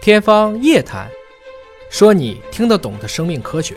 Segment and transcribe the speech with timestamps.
[0.00, 1.06] 天方夜谭，
[1.90, 3.76] 说你听得懂的生命科学。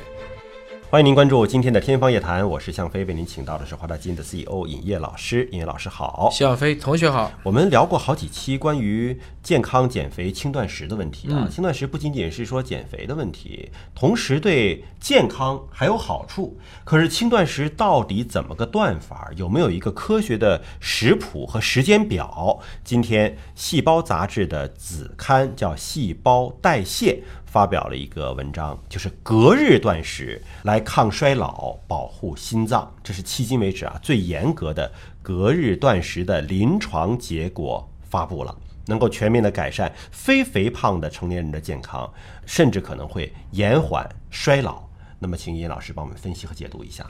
[0.94, 5.50] 欢迎您关注今天的《天方夜谭》，我是向飞，为您请到的是华大基因的 CEO 尹烨老师。
[5.52, 7.32] 尹烨老师好，向飞同学好。
[7.42, 11.48] 我们聊过好几期关于健康、减肥、轻断食的问题啊。
[11.50, 16.60] 轻断食不仅仅是说减肥的问题，同时对健康还有好处。
[16.84, 19.32] 可是轻断食到底怎么个断法？
[19.36, 22.60] 有没有一个科学的食谱和时间表？
[22.84, 27.14] 今天《细胞》杂志的子刊叫《细胞代谢》。
[27.54, 42.12] 发表了一个文章，就是隔日断食来抗衰老、保护心脏，这是迄今为止啊最严格的隔日断食的临床结果发布了，能够全面的改善非肥胖的成年人的健康，
[42.48, 44.82] 甚至可能会延缓衰老。
[45.20, 47.06] 那么，请尹老师帮我们分析和解读一下。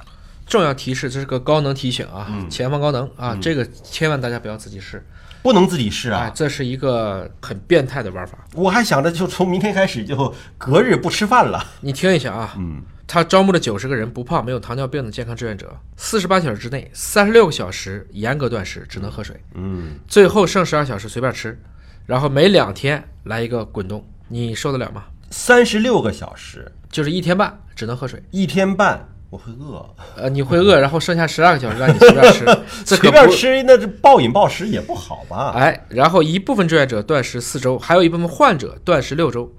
[0.46, 5.06] 重要提示，这是个高能提醒啊，前方高能啊，这个千万大家不要自己试。
[5.42, 6.32] 不能自己试啊！
[6.34, 8.38] 这是一个很变态的玩法。
[8.54, 11.62] 我还想着就从明天开始就隔日不吃饭了。
[11.82, 21.62] 你听一下啊，嗯，他招募了九十个人，不胖、没有糖尿病的健康志愿者，四十八小时之内，三十六个小时严格断食，只能喝水，嗯，最后剩十二小时随便吃，
[22.06, 25.04] 然后每两天来一个滚动，你受得了吗？
[25.30, 29.10] 三十六个小时就是一天半，只能喝水，一天半。
[29.34, 29.84] 我会饿，
[30.16, 32.45] 呃，你会饿，然后剩下十二个小时让你随便吃，
[32.86, 35.53] 随便吃那这暴饮暴食也不好吧？
[35.56, 39.52] 哎，然后一部分志愿者断食四周，还有一部分患者断食六周，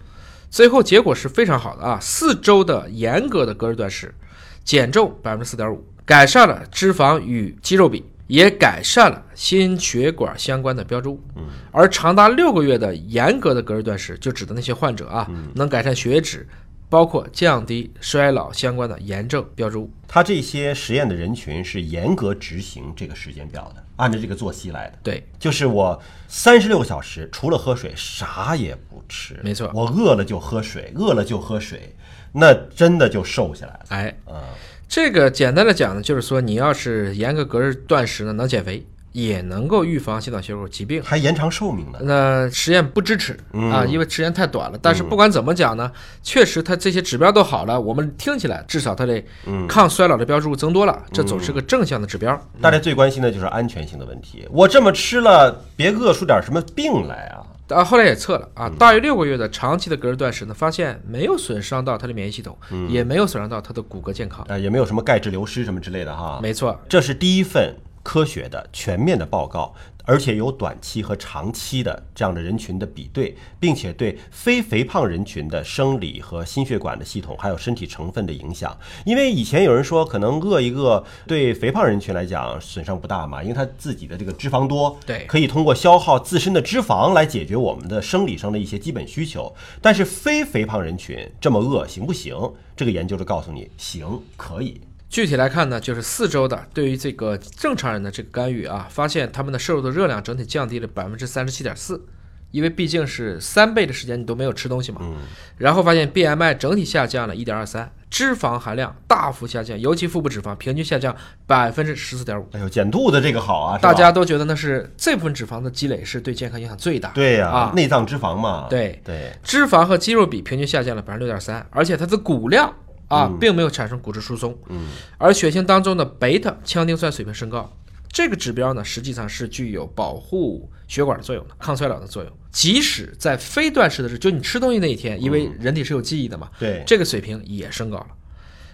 [0.48, 1.98] 最后结果是非常好的啊！
[2.00, 4.14] 四周的严格的隔日断食，
[4.62, 11.20] 减重百分之四点五，改善了脂肪与肌肉比，也改善了心血管相关的标志物。
[11.34, 16.47] 嗯，而长达六个月的严格的隔日断食，就指的那些患者啊，能改善血脂。
[16.95, 19.91] 包括降低衰老相关的炎症标志物。
[20.06, 24.98] 他这些实验的人群是严格执行这个时间表的，按照这个作息来的。
[25.03, 29.41] 对，就是我三十六个小时除了喝水啥也不吃。
[29.42, 31.92] 没错，我饿了就喝水，饿了就喝水，
[32.31, 33.81] 那真的就瘦下来了。
[33.89, 34.41] 哎，嗯，
[34.86, 38.86] 这个简单的讲呢，就是说你要是严格隔日断食呢，能减肥。
[39.14, 42.01] 也能够预防心脑血管疾病，还延长寿命呢。
[42.02, 43.39] 那实验不支持
[43.73, 44.79] 啊，因为时间太短了。
[44.83, 45.89] 但是不管怎么讲呢，
[46.20, 47.80] 确实它这些指标都好了。
[47.80, 49.23] 我们听起来至少它的
[49.69, 52.36] 抗衰老的标志物增多了，这总是个正向的指标。
[52.61, 54.48] 大家最关心的就是安全性的问题。
[54.51, 57.47] 我这么吃了，别饿出点什么病来啊？
[57.69, 62.58] 啊，后来也测了啊，大约六个月的长期的隔日断食呢，发现没有损伤到它的免疫系统，
[62.89, 66.41] 也没有损伤到它的骨骼健康，呃，也没有什么钙质流失什么之类的哈。
[66.42, 67.73] 没错，这是第一份。
[68.05, 78.77] 科学的、全面的报告，而且有短期和长期的这样的人群的比对，并且对非肥胖人群的生理和心血管的系统，还有身体成分的影响。
[79.07, 89.53] 因为以前有人说，可能饿一饿对肥胖人群来讲损伤不大嘛，因为他自己的这个脂肪多，对，可以通过消耗自身的脂肪来解决我们的生理上的一些基本需求。
[89.81, 92.36] 但是非肥胖人群这么饿行不行？
[92.77, 94.81] 这个研究就告诉你，行，可以。
[95.14, 102.05] 具体来看呢，就是四周的对于这个正常人的这个干预啊，发现他们的摄入的热量整体降低了百分之三十七点四，
[102.51, 104.98] 因为毕竟是三倍的时间你都没有吃东西嘛。
[105.05, 105.19] 嗯。
[105.57, 111.14] 然后发现 BMI 整体下降了一点二三，脂肪含量大幅下降，尤其腹部脂肪平均下降
[111.47, 112.48] 百分之十四点五。
[112.51, 113.79] 哎呦，减肚子这个好啊！
[113.79, 117.11] 大家都觉得那是这部分脂肪的积累是对健康影响最大。
[117.11, 118.67] 对呀，啊，内脏脂肪嘛。
[118.69, 119.30] 对对。
[119.45, 122.74] 脂肪和肌肉比平均下降了百分之六点三，而且它的骨量。
[123.09, 124.89] 啊，并没有产生骨质疏松，嗯，
[125.19, 127.70] 而血清当中的贝塔羟丁酸水平升高，
[128.09, 132.32] 这个指标呢，实际上是具有保护血管的作用的，抗衰老的作用。
[132.50, 138.06] 即使在非断食的时候，就你吃东西那一天，因为人体是有记忆的嘛，对，这个水平也升高了。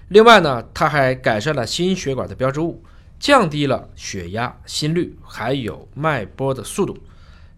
[0.09, 2.83] 另外呢，它还改善了心血管的标志物，
[3.19, 6.99] 降低了血压、心率，还有脉搏的速度，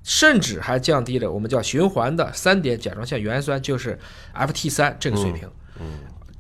[0.04, 3.98] 甚至还降低了我们叫循环的三点甲状腺原氨酸，就是
[4.34, 5.48] FT 三这个水平，
[5.80, 5.86] 嗯。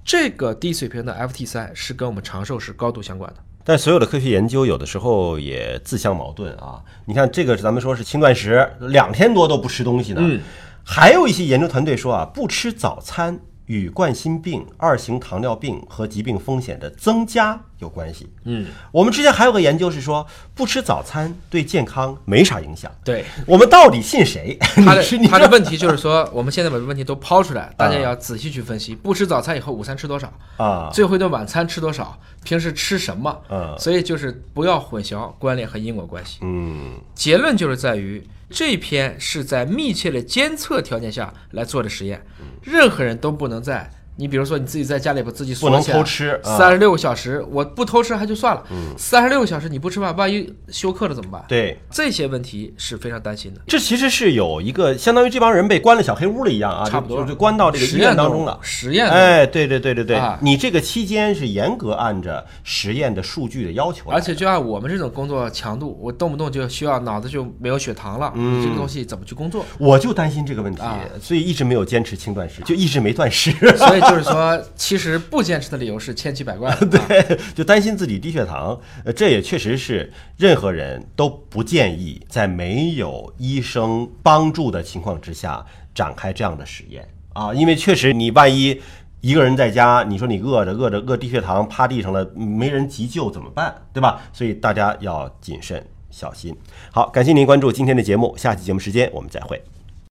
[0.04, 6.82] 这个低水平的 FT 三是跟我们长寿是高度相关的，但所有的科学研究有的时候也自相矛盾啊。
[7.06, 10.20] 你看这个，咱们说是轻断食，两天多都不吃东西呢。
[10.22, 10.40] 嗯，
[10.84, 13.40] 还有一些研究团队说啊，不吃早餐。
[13.66, 18.32] 与冠心病、二型糖尿病和疾病风险的增加有关系。
[18.44, 22.90] 嗯，我们之前还有个研究是说，不吃早餐对健康没啥影响。
[23.04, 24.56] 对， 我们到底信谁？
[24.76, 28.94] 他的 他的问题就是说，我们现在把问题都抛出来， 大家也要仔细去分析。
[28.94, 30.88] 不吃早餐以后，午餐吃多少啊？
[30.92, 32.18] 最后一顿晚餐吃多少？
[32.44, 33.42] 平时吃什么？
[33.50, 36.38] 嗯，所以就是不要混淆关联和因果关系。
[36.42, 38.24] 嗯，结论就是在于。
[38.54, 42.22] 这篇是在密切的监测条件下来做的实验，
[42.60, 48.62] 任何人都不能在你比如说你自己在家里边自己不能锁起来偷吃啊三十六个小时，我不偷吃还就算了，
[48.96, 51.42] 三十六个小时你不吃饭，万一休克了怎么办？
[51.48, 53.60] 对，这些问题是非常担心的。
[53.66, 58.58] 这其实是有一个相当于这帮人被关了小黑屋了一样啊，差不多就就关到这个医实验院当中了。
[58.60, 69.64] 实验哎，对对对对对，啊你这个期间是严格按着实验的数据的要求来的，而且就按我们这种工作强度，我动不动就需要脑子就没有血糖了，嗯你这个东西怎么去工作？
[69.78, 73.52] 我就担心这个问题，啊所以一直没有坚持轻断食，就一直没断食。
[73.76, 76.74] 所以就是说，其实不坚持的理由是千奇百怪。
[76.90, 85.64] 对，就担心自己低血糖，呃，这也确实是任何人都不建议在没有医生帮助的情况之下
[85.94, 88.80] 展开这样的实验啊，因为确实你万一
[89.20, 93.74] 一个人在家，你说你饿着饿着饿低血糖趴地上了，没人急救怎么办？
[93.92, 94.20] 对吧？
[94.32, 96.56] 所以大家要谨慎小心。
[96.90, 99.62] 好，感谢您关注今天的节目，下期节目时间我们再会。